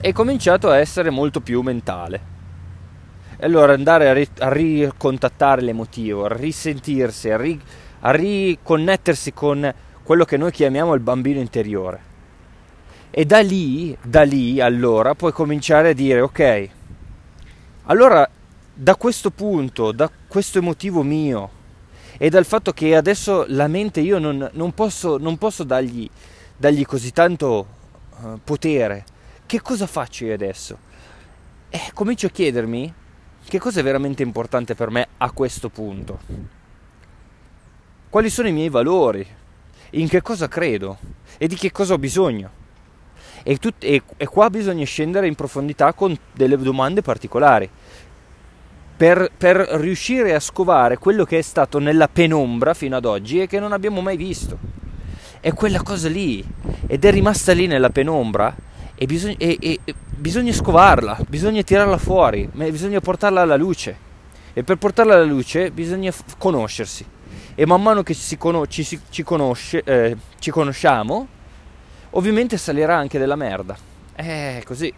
e 0.00 0.06
hai 0.06 0.12
cominciato 0.12 0.68
a 0.68 0.78
essere 0.78 1.10
molto 1.10 1.40
più 1.40 1.62
mentale. 1.62 2.35
E 3.38 3.44
allora 3.44 3.74
andare 3.74 4.08
a, 4.08 4.12
ri- 4.12 4.28
a 4.38 4.50
ricontattare 4.50 5.60
l'emotivo, 5.60 6.24
a 6.24 6.34
risentirsi, 6.34 7.30
a, 7.30 7.36
ri- 7.36 7.60
a 8.00 8.10
riconnettersi 8.10 9.32
con 9.32 9.74
quello 10.02 10.24
che 10.24 10.36
noi 10.36 10.52
chiamiamo 10.52 10.94
il 10.94 11.00
bambino 11.00 11.40
interiore. 11.40 12.14
E 13.10 13.24
da 13.24 13.40
lì, 13.40 13.96
da 14.02 14.22
lì 14.22 14.60
allora 14.60 15.14
puoi 15.14 15.32
cominciare 15.32 15.90
a 15.90 15.92
dire 15.94 16.20
ok, 16.20 16.68
allora 17.84 18.28
da 18.72 18.96
questo 18.96 19.30
punto, 19.30 19.92
da 19.92 20.10
questo 20.26 20.58
emotivo 20.58 21.02
mio 21.02 21.50
e 22.18 22.28
dal 22.30 22.44
fatto 22.44 22.72
che 22.72 22.94
adesso 22.94 23.44
la 23.48 23.68
mente 23.68 24.00
io 24.00 24.18
non, 24.18 24.48
non 24.52 24.72
posso, 24.72 25.18
non 25.18 25.38
posso 25.38 25.64
dargli, 25.64 26.08
dargli, 26.56 26.84
così 26.84 27.12
tanto 27.12 27.66
uh, 28.18 28.38
potere, 28.42 29.04
che 29.46 29.60
cosa 29.60 29.86
faccio 29.86 30.24
io 30.24 30.34
adesso? 30.34 30.78
E 31.68 31.80
comincio 31.94 32.26
a 32.26 32.30
chiedermi 32.30 32.94
che 33.48 33.58
cosa 33.60 33.80
è 33.80 33.82
veramente 33.82 34.22
importante 34.22 34.74
per 34.74 34.90
me 34.90 35.06
a 35.18 35.30
questo 35.30 35.68
punto? 35.68 36.18
Quali 38.10 38.28
sono 38.28 38.48
i 38.48 38.52
miei 38.52 38.68
valori? 38.68 39.26
In 39.90 40.08
che 40.08 40.20
cosa 40.20 40.48
credo? 40.48 40.98
E 41.38 41.46
di 41.46 41.54
che 41.54 41.70
cosa 41.70 41.94
ho 41.94 41.98
bisogno? 41.98 42.50
E, 43.44 43.56
tut- 43.58 43.84
e, 43.84 44.02
e 44.16 44.26
qua 44.26 44.50
bisogna 44.50 44.84
scendere 44.84 45.28
in 45.28 45.36
profondità 45.36 45.92
con 45.92 46.16
delle 46.32 46.56
domande 46.56 47.02
particolari. 47.02 47.70
Per, 48.96 49.30
per, 49.36 49.56
riuscire 49.56 50.34
a 50.34 50.40
scovare 50.40 50.98
quello 50.98 51.24
che 51.24 51.38
è 51.38 51.42
stato 51.42 51.78
nella 51.78 52.08
penombra 52.08 52.74
fino 52.74 52.96
ad 52.96 53.04
oggi 53.04 53.40
e 53.40 53.46
che 53.46 53.60
non 53.60 53.72
abbiamo 53.72 54.00
mai 54.00 54.16
visto. 54.16 54.58
È 55.38 55.52
quella 55.52 55.82
cosa 55.82 56.08
lì 56.08 56.44
ed 56.88 57.04
è 57.04 57.10
rimasta 57.12 57.52
lì 57.52 57.66
nella 57.68 57.90
penombra 57.90 58.65
e 58.98 59.06
bisogna, 59.06 59.36
e, 59.38 59.58
e, 59.60 59.78
bisogna 60.16 60.52
scovarla, 60.52 61.18
bisogna 61.28 61.62
tirarla 61.62 61.98
fuori, 61.98 62.48
bisogna 62.52 63.00
portarla 63.00 63.42
alla 63.42 63.56
luce. 63.56 64.04
E 64.54 64.64
per 64.64 64.76
portarla 64.76 65.14
alla 65.14 65.24
luce 65.24 65.70
bisogna 65.70 66.10
f- 66.10 66.22
conoscersi. 66.38 67.04
E 67.54 67.66
man 67.66 67.82
mano 67.82 68.02
che 68.02 68.14
ci, 68.14 68.38
conos- 68.38 68.68
ci, 68.70 68.98
ci, 69.10 69.22
conosce, 69.22 69.82
eh, 69.84 70.16
ci 70.38 70.50
conosciamo, 70.50 71.26
ovviamente 72.10 72.56
salirà 72.56 72.96
anche 72.96 73.18
della 73.18 73.36
merda. 73.36 73.76
È 74.14 74.62
così. 74.64 74.92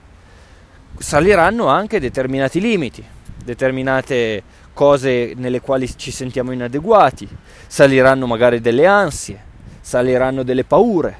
Saliranno 0.96 1.66
anche 1.66 1.98
determinati 1.98 2.60
limiti, 2.60 3.04
determinate 3.44 4.42
cose 4.72 5.32
nelle 5.34 5.60
quali 5.60 5.90
ci 5.96 6.12
sentiamo 6.12 6.52
inadeguati, 6.52 7.28
saliranno 7.66 8.26
magari 8.26 8.60
delle 8.60 8.86
ansie, 8.86 9.42
saliranno 9.80 10.44
delle 10.44 10.62
paure, 10.62 11.16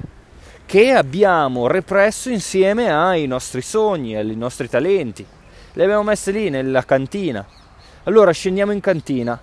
che 0.69 0.91
abbiamo 0.91 1.65
represso 1.65 2.29
insieme 2.29 2.91
ai 2.91 3.25
nostri 3.25 3.59
sogni, 3.59 4.15
ai 4.15 4.35
nostri 4.35 4.69
talenti. 4.69 5.25
Le 5.73 5.83
abbiamo 5.83 6.03
messe 6.03 6.29
lì 6.29 6.51
nella 6.51 6.85
cantina. 6.85 7.43
Allora 8.03 8.29
scendiamo 8.29 8.71
in 8.71 8.79
cantina. 8.79 9.41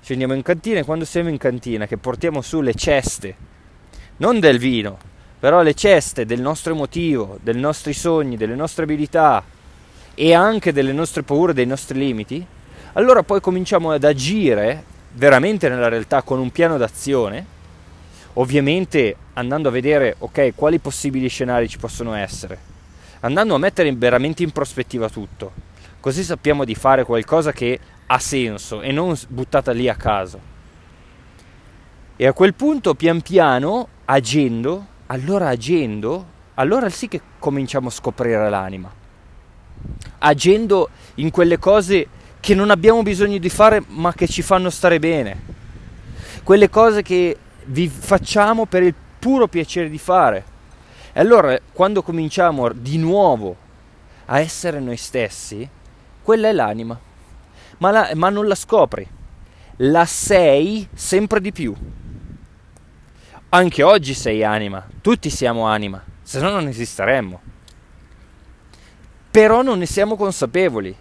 Scendiamo 0.00 0.34
in 0.34 0.42
cantina 0.42 0.78
e 0.78 0.84
quando 0.84 1.04
siamo 1.04 1.28
in 1.28 1.38
cantina 1.38 1.86
che 1.86 1.96
portiamo 1.96 2.40
su 2.40 2.60
le 2.60 2.72
ceste, 2.74 3.34
non 4.18 4.38
del 4.38 4.58
vino, 4.58 4.96
però 5.40 5.60
le 5.60 5.74
ceste 5.74 6.24
del 6.24 6.40
nostro 6.40 6.72
emotivo, 6.72 7.40
dei 7.42 7.58
nostri 7.58 7.92
sogni, 7.92 8.36
delle 8.36 8.54
nostre 8.54 8.84
abilità 8.84 9.42
e 10.14 10.34
anche 10.34 10.72
delle 10.72 10.92
nostre 10.92 11.24
paure, 11.24 11.52
dei 11.52 11.66
nostri 11.66 11.98
limiti, 11.98 12.46
allora 12.92 13.24
poi 13.24 13.40
cominciamo 13.40 13.90
ad 13.90 14.04
agire 14.04 14.84
veramente 15.14 15.68
nella 15.68 15.88
realtà 15.88 16.22
con 16.22 16.38
un 16.38 16.52
piano 16.52 16.76
d'azione 16.76 17.58
ovviamente 18.34 19.16
andando 19.34 19.68
a 19.68 19.72
vedere 19.72 20.16
ok 20.18 20.52
quali 20.54 20.78
possibili 20.78 21.28
scenari 21.28 21.68
ci 21.68 21.78
possono 21.78 22.14
essere. 22.14 22.70
Andando 23.20 23.54
a 23.54 23.58
mettere 23.58 23.92
veramente 23.94 24.42
in 24.42 24.50
prospettiva 24.50 25.08
tutto. 25.08 25.52
Così 26.00 26.24
sappiamo 26.24 26.64
di 26.64 26.74
fare 26.74 27.04
qualcosa 27.04 27.52
che 27.52 27.78
ha 28.06 28.18
senso 28.18 28.82
e 28.82 28.90
non 28.90 29.16
buttata 29.28 29.72
lì 29.72 29.88
a 29.88 29.94
caso. 29.94 30.50
E 32.16 32.26
a 32.26 32.32
quel 32.32 32.54
punto 32.54 32.94
pian 32.94 33.20
piano 33.20 33.88
agendo 34.04 34.86
allora 35.06 35.48
agendo 35.48 36.26
allora 36.54 36.88
sì 36.90 37.08
che 37.08 37.20
cominciamo 37.38 37.88
a 37.88 37.90
scoprire 37.90 38.48
l'anima. 38.50 38.92
Agendo 40.18 40.90
in 41.16 41.30
quelle 41.30 41.58
cose 41.58 42.06
che 42.40 42.54
non 42.54 42.70
abbiamo 42.70 43.02
bisogno 43.02 43.38
di 43.38 43.48
fare 43.48 43.82
ma 43.86 44.12
che 44.12 44.28
ci 44.28 44.42
fanno 44.42 44.68
stare 44.68 44.98
bene. 44.98 45.40
Quelle 46.42 46.68
cose 46.68 47.02
che 47.02 47.36
vi 47.66 47.88
facciamo 47.88 48.66
per 48.66 48.82
il 48.82 48.94
puro 49.18 49.48
piacere 49.48 49.88
di 49.88 49.98
fare. 49.98 50.44
E 51.12 51.20
allora 51.20 51.58
quando 51.72 52.02
cominciamo 52.02 52.70
di 52.72 52.98
nuovo 52.98 53.56
a 54.26 54.40
essere 54.40 54.80
noi 54.80 54.96
stessi, 54.96 55.68
quella 56.22 56.48
è 56.48 56.52
l'anima. 56.52 56.98
Ma, 57.78 57.90
la, 57.90 58.10
ma 58.14 58.30
non 58.30 58.46
la 58.46 58.54
scopri, 58.54 59.06
la 59.76 60.04
sei 60.06 60.88
sempre 60.94 61.40
di 61.40 61.52
più. 61.52 61.74
Anche 63.50 63.82
oggi 63.82 64.14
sei 64.14 64.42
anima, 64.44 64.86
tutti 65.00 65.28
siamo 65.28 65.66
anima, 65.66 66.02
se 66.22 66.40
no 66.40 66.50
non 66.50 66.68
esisteremmo. 66.68 67.40
Però 69.30 69.62
non 69.62 69.78
ne 69.78 69.86
siamo 69.86 70.16
consapevoli. 70.16 70.94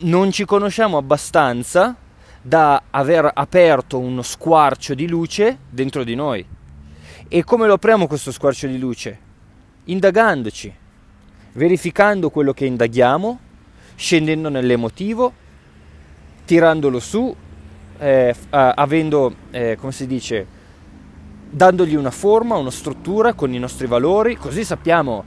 Non 0.00 0.30
ci 0.30 0.44
conosciamo 0.44 0.96
abbastanza 0.96 1.96
da 2.42 2.84
aver 2.90 3.30
aperto 3.34 3.98
uno 3.98 4.22
squarcio 4.22 4.94
di 4.94 5.08
luce 5.08 5.58
dentro 5.68 6.04
di 6.04 6.14
noi. 6.14 6.44
E 7.28 7.44
come 7.44 7.66
lo 7.66 7.74
apriamo 7.74 8.06
questo 8.06 8.32
squarcio 8.32 8.66
di 8.66 8.78
luce? 8.78 9.18
Indagandoci, 9.84 10.72
verificando 11.52 12.30
quello 12.30 12.52
che 12.52 12.64
indaghiamo, 12.66 13.38
scendendo 13.96 14.48
nell'emotivo, 14.48 15.32
tirandolo 16.44 17.00
su, 17.00 17.34
eh, 17.98 18.34
avendo, 18.50 19.34
eh, 19.50 19.76
come 19.78 19.92
si 19.92 20.06
dice, 20.06 20.46
dandogli 21.50 21.96
una 21.96 22.10
forma, 22.10 22.56
una 22.56 22.70
struttura 22.70 23.32
con 23.34 23.52
i 23.52 23.58
nostri 23.58 23.86
valori, 23.86 24.36
così 24.36 24.64
sappiamo, 24.64 25.24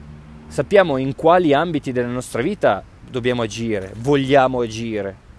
sappiamo 0.48 0.98
in 0.98 1.16
quali 1.16 1.54
ambiti 1.54 1.92
della 1.92 2.08
nostra 2.08 2.42
vita 2.42 2.84
dobbiamo 3.10 3.42
agire, 3.42 3.94
vogliamo 3.98 4.62
agire 4.62 5.30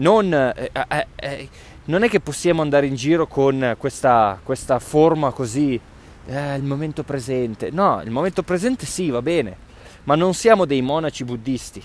non, 0.00 0.32
eh, 0.32 0.70
eh, 0.72 1.06
eh, 1.16 1.48
non, 1.84 2.02
è 2.02 2.08
che 2.08 2.20
possiamo 2.20 2.62
andare 2.62 2.86
in 2.86 2.94
giro 2.94 3.26
con 3.26 3.76
questa, 3.78 4.38
questa 4.42 4.78
forma 4.78 5.30
così, 5.30 5.78
eh, 6.26 6.54
il 6.56 6.62
momento 6.62 7.02
presente. 7.02 7.70
No, 7.70 8.00
il 8.02 8.10
momento 8.10 8.42
presente 8.42 8.86
sì, 8.86 9.10
va 9.10 9.22
bene, 9.22 9.56
ma 10.04 10.14
non 10.14 10.34
siamo 10.34 10.64
dei 10.64 10.82
monaci 10.82 11.24
buddisti. 11.24 11.82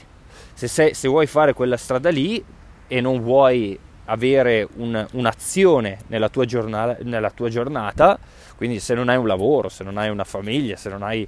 Se, 0.53 0.67
sei, 0.67 0.93
se 0.93 1.07
vuoi 1.07 1.27
fare 1.27 1.53
quella 1.53 1.77
strada 1.77 2.09
lì 2.09 2.43
e 2.87 3.01
non 3.01 3.21
vuoi 3.21 3.77
avere 4.05 4.67
un, 4.75 5.05
un'azione 5.13 5.99
nella 6.07 6.29
tua, 6.29 6.45
giornata, 6.45 6.97
nella 7.01 7.31
tua 7.31 7.49
giornata, 7.49 8.17
quindi 8.55 8.79
se 8.79 8.93
non 8.93 9.09
hai 9.09 9.17
un 9.17 9.27
lavoro, 9.27 9.67
se 9.67 9.83
non 9.83 9.97
hai 9.97 10.09
una 10.09 10.23
famiglia, 10.23 10.75
se 10.77 10.89
non 10.89 11.03
hai 11.03 11.27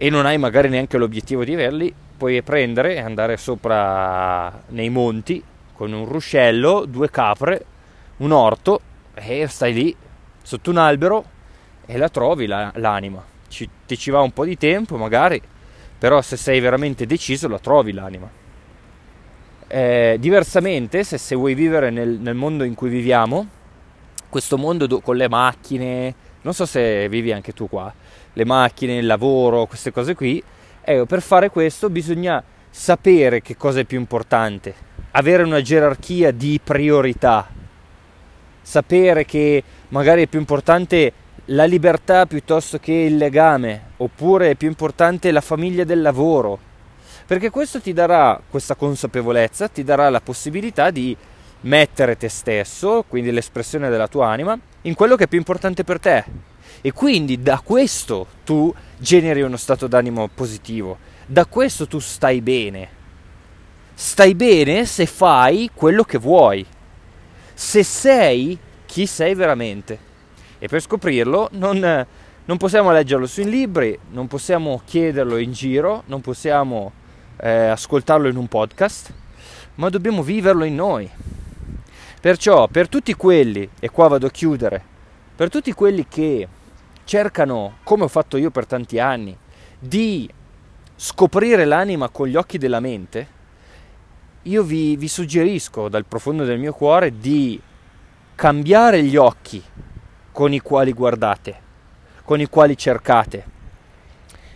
e 0.00 0.10
non 0.10 0.26
hai 0.26 0.38
magari 0.38 0.68
neanche 0.68 0.96
l'obiettivo 0.96 1.42
di 1.42 1.54
averli, 1.54 1.92
puoi 2.16 2.40
prendere 2.42 2.94
e 2.94 3.00
andare 3.00 3.36
sopra 3.36 4.62
nei 4.68 4.90
monti 4.90 5.42
con 5.78 5.92
un 5.92 6.06
ruscello, 6.06 6.86
due 6.86 7.08
capre, 7.08 7.64
un 8.16 8.32
orto 8.32 8.80
e 9.14 9.46
stai 9.46 9.72
lì 9.72 9.96
sotto 10.42 10.70
un 10.70 10.76
albero 10.76 11.24
e 11.86 11.96
la 11.96 12.08
trovi 12.08 12.46
la, 12.46 12.72
l'anima. 12.74 13.24
Ci, 13.46 13.70
ti 13.86 13.96
ci 13.96 14.10
va 14.10 14.20
un 14.20 14.32
po' 14.32 14.44
di 14.44 14.56
tempo 14.56 14.96
magari, 14.96 15.40
però 15.96 16.20
se 16.20 16.36
sei 16.36 16.58
veramente 16.58 17.06
deciso 17.06 17.46
la 17.46 17.60
trovi 17.60 17.92
l'anima. 17.92 18.28
Eh, 19.68 20.16
diversamente, 20.18 21.04
se, 21.04 21.16
se, 21.16 21.36
vuoi 21.36 21.54
vivere 21.54 21.90
nel, 21.90 22.18
nel, 22.18 22.34
mondo 22.34 22.64
in 22.64 22.74
cui 22.74 22.88
viviamo, 22.88 23.46
questo 24.28 24.58
mondo 24.58 24.88
do, 24.88 24.98
con 24.98 25.14
le 25.14 25.28
macchine, 25.28 26.12
non 26.42 26.54
so 26.54 26.66
se 26.66 27.08
vivi 27.08 27.30
anche 27.30 27.52
tu 27.52 27.68
qua, 27.68 27.94
le 28.32 28.44
macchine, 28.44 28.96
il 28.96 29.06
lavoro, 29.06 29.66
queste 29.66 29.92
cose 29.92 30.16
qui, 30.16 30.42
ecco, 30.80 31.06
per 31.06 31.22
fare 31.22 31.50
questo 31.50 31.88
bisogna 31.88 32.42
sapere 32.68 33.42
che 33.42 33.56
cosa 33.56 33.78
è 33.78 33.84
più 33.84 33.98
importante, 33.98 34.86
avere 35.18 35.42
una 35.42 35.60
gerarchia 35.60 36.30
di 36.30 36.60
priorità, 36.62 37.48
sapere 38.62 39.24
che 39.24 39.64
magari 39.88 40.22
è 40.22 40.26
più 40.28 40.38
importante 40.38 41.12
la 41.46 41.64
libertà 41.64 42.24
piuttosto 42.26 42.78
che 42.78 42.92
il 42.92 43.16
legame, 43.16 43.94
oppure 43.96 44.50
è 44.50 44.54
più 44.54 44.68
importante 44.68 45.32
la 45.32 45.40
famiglia 45.40 45.82
del 45.82 46.02
lavoro, 46.02 46.56
perché 47.26 47.50
questo 47.50 47.80
ti 47.80 47.92
darà 47.92 48.40
questa 48.48 48.76
consapevolezza, 48.76 49.66
ti 49.66 49.82
darà 49.82 50.08
la 50.08 50.20
possibilità 50.20 50.90
di 50.90 51.16
mettere 51.62 52.16
te 52.16 52.28
stesso, 52.28 53.04
quindi 53.08 53.32
l'espressione 53.32 53.90
della 53.90 54.06
tua 54.06 54.28
anima, 54.28 54.56
in 54.82 54.94
quello 54.94 55.16
che 55.16 55.24
è 55.24 55.28
più 55.28 55.38
importante 55.38 55.82
per 55.82 55.98
te. 55.98 56.24
E 56.80 56.92
quindi 56.92 57.42
da 57.42 57.60
questo 57.64 58.24
tu 58.44 58.72
generi 58.96 59.42
uno 59.42 59.56
stato 59.56 59.88
d'animo 59.88 60.28
positivo, 60.32 60.96
da 61.26 61.44
questo 61.44 61.88
tu 61.88 61.98
stai 61.98 62.40
bene. 62.40 62.97
Stai 64.00 64.36
bene 64.36 64.84
se 64.84 65.06
fai 65.06 65.72
quello 65.74 66.04
che 66.04 66.18
vuoi, 66.18 66.64
se 67.52 67.82
sei 67.82 68.56
chi 68.86 69.06
sei 69.06 69.34
veramente. 69.34 69.98
E 70.60 70.68
per 70.68 70.80
scoprirlo 70.80 71.48
non, 71.54 72.06
non 72.44 72.56
possiamo 72.58 72.92
leggerlo 72.92 73.26
sui 73.26 73.50
libri, 73.50 73.98
non 74.10 74.28
possiamo 74.28 74.82
chiederlo 74.84 75.36
in 75.36 75.50
giro, 75.50 76.04
non 76.06 76.20
possiamo 76.20 76.92
eh, 77.38 77.50
ascoltarlo 77.50 78.28
in 78.28 78.36
un 78.36 78.46
podcast, 78.46 79.12
ma 79.74 79.88
dobbiamo 79.88 80.22
viverlo 80.22 80.62
in 80.62 80.76
noi. 80.76 81.10
Perciò 82.20 82.68
per 82.68 82.88
tutti 82.88 83.14
quelli, 83.14 83.68
e 83.80 83.90
qua 83.90 84.06
vado 84.06 84.28
a 84.28 84.30
chiudere, 84.30 84.80
per 85.34 85.50
tutti 85.50 85.72
quelli 85.72 86.06
che 86.08 86.46
cercano, 87.02 87.78
come 87.82 88.04
ho 88.04 88.08
fatto 88.08 88.36
io 88.36 88.52
per 88.52 88.64
tanti 88.64 89.00
anni, 89.00 89.36
di 89.76 90.30
scoprire 90.94 91.64
l'anima 91.64 92.08
con 92.10 92.28
gli 92.28 92.36
occhi 92.36 92.58
della 92.58 92.78
mente, 92.78 93.36
io 94.48 94.62
vi, 94.62 94.96
vi 94.96 95.08
suggerisco 95.08 95.88
dal 95.88 96.06
profondo 96.06 96.44
del 96.44 96.58
mio 96.58 96.72
cuore 96.72 97.18
di 97.18 97.60
cambiare 98.34 99.02
gli 99.02 99.16
occhi 99.16 99.62
con 100.32 100.52
i 100.52 100.60
quali 100.60 100.92
guardate, 100.92 101.60
con 102.24 102.40
i 102.40 102.48
quali 102.48 102.76
cercate, 102.76 103.44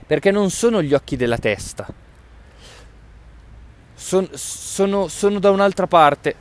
perché 0.06 0.30
non 0.30 0.50
sono 0.50 0.82
gli 0.82 0.94
occhi 0.94 1.16
della 1.16 1.36
testa, 1.36 1.86
sono, 3.94 4.28
sono, 4.32 5.08
sono 5.08 5.38
da 5.38 5.50
un'altra 5.50 5.86
parte, 5.86 6.34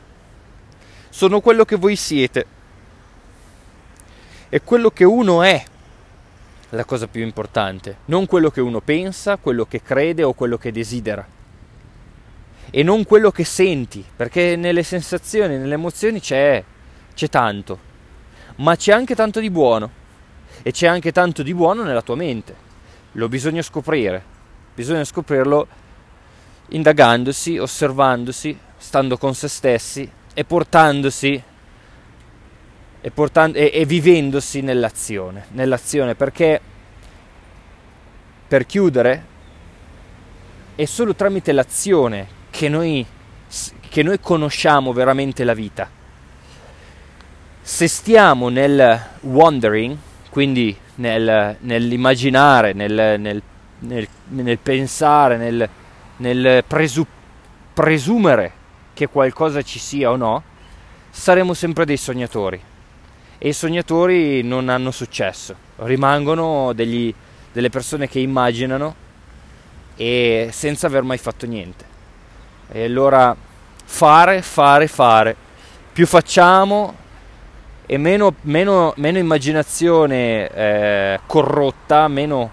sono 1.09 1.41
quello 1.41 1.65
che 1.65 1.75
voi 1.75 1.97
siete, 1.97 2.45
è 4.47 4.61
quello 4.61 4.91
che 4.91 5.03
uno 5.03 5.43
è 5.43 5.61
la 6.69 6.85
cosa 6.85 7.07
più 7.07 7.21
importante, 7.21 7.97
non 8.05 8.25
quello 8.27 8.49
che 8.49 8.61
uno 8.61 8.79
pensa, 8.79 9.35
quello 9.35 9.65
che 9.65 9.81
crede 9.81 10.23
o 10.23 10.33
quello 10.33 10.57
che 10.57 10.71
desidera. 10.71 11.39
E 12.71 12.83
non 12.83 13.03
quello 13.03 13.31
che 13.31 13.43
senti, 13.43 14.03
perché 14.15 14.55
nelle 14.55 14.83
sensazioni, 14.83 15.57
nelle 15.57 15.73
emozioni 15.73 16.21
c'è, 16.21 16.63
c'è 17.13 17.27
tanto, 17.27 17.79
ma 18.55 18.75
c'è 18.75 18.93
anche 18.93 19.13
tanto 19.13 19.39
di 19.39 19.49
buono. 19.49 19.99
E 20.63 20.71
c'è 20.71 20.87
anche 20.87 21.11
tanto 21.11 21.43
di 21.43 21.53
buono 21.53 21.83
nella 21.83 22.01
tua 22.01 22.15
mente. 22.15 22.55
Lo 23.13 23.27
bisogna 23.27 23.61
scoprire. 23.61 24.23
Bisogna 24.73 25.03
scoprirlo 25.03 25.67
indagandosi, 26.69 27.57
osservandosi, 27.57 28.57
stando 28.77 29.17
con 29.17 29.35
se 29.35 29.47
stessi 29.47 30.09
e 30.33 30.43
portandosi 30.45 31.43
e, 33.01 33.11
portando, 33.11 33.57
e, 33.57 33.71
e 33.73 33.85
vivendosi 33.85 34.61
nell'azione, 34.61 35.45
nell'azione 35.51 36.15
perché 36.15 36.61
per 38.47 38.65
chiudere 38.65 39.25
è 40.75 40.85
solo 40.85 41.15
tramite 41.15 41.51
l'azione 41.51 42.39
che 42.51 42.69
noi, 42.69 43.03
che 43.89 44.03
noi 44.03 44.19
conosciamo 44.19 44.93
veramente 44.93 45.43
la 45.43 45.55
vita. 45.55 45.89
Se 47.63 47.87
stiamo 47.87 48.49
nel 48.49 49.07
wondering, 49.21 49.97
quindi 50.29 50.77
nel, 50.95 51.57
nell'immaginare, 51.59 52.73
nel, 52.73 53.19
nel, 53.19 53.41
nel, 53.79 54.59
pensare, 54.59 55.37
nel, 55.37 55.67
nel 56.17 56.63
presu- 56.67 57.07
presumere 57.73 58.51
che 58.93 59.07
qualcosa 59.07 59.61
ci 59.61 59.79
sia 59.79 60.11
o 60.11 60.15
no, 60.15 60.43
saremo 61.09 61.53
sempre 61.53 61.85
dei 61.85 61.97
sognatori. 61.97 62.61
E 63.37 63.47
i 63.47 63.53
sognatori 63.53 64.43
non 64.43 64.69
hanno 64.69 64.91
successo, 64.91 65.55
rimangono 65.77 66.73
degli, 66.73 67.13
delle 67.51 67.69
persone 67.69 68.07
che 68.07 68.19
immaginano 68.19 68.95
e 69.95 70.49
senza 70.51 70.87
aver 70.87 71.03
mai 71.03 71.17
fatto 71.17 71.45
niente. 71.45 71.90
E 72.73 72.85
allora 72.85 73.35
fare, 73.83 74.41
fare, 74.41 74.87
fare. 74.87 75.35
Più 75.91 76.07
facciamo 76.07 76.95
e 77.85 77.97
meno, 77.97 78.35
meno, 78.43 78.93
meno 78.95 79.17
immaginazione 79.17 80.47
eh, 80.47 81.19
corrotta, 81.25 82.07
meno, 82.07 82.49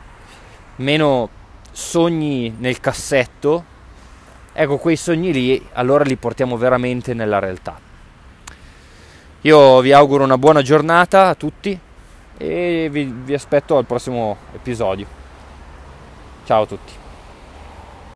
meno 0.76 1.28
sogni 1.70 2.52
nel 2.59 2.81
cassetto, 2.81 3.64
ecco 4.52 4.78
quei 4.78 4.96
sogni 4.96 5.33
lì 5.33 5.64
allora 5.74 6.02
li 6.02 6.16
portiamo 6.16 6.57
veramente 6.57 7.14
nella 7.14 7.38
realtà. 7.38 7.78
Io 9.42 9.81
vi 9.81 9.92
auguro 9.92 10.24
una 10.24 10.37
buona 10.37 10.62
giornata 10.62 11.28
a 11.28 11.37
tutti 11.37 11.78
e 12.37 12.88
vi, 12.90 13.04
vi 13.04 13.35
aspetto 13.35 13.76
al 13.76 13.87
prossimo 13.87 14.37
episodio. 14.52 15.07
Ciao 16.44 16.62
a 16.62 16.66
tutti. 16.66 17.07